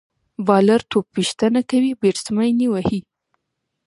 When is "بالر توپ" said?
0.47-1.05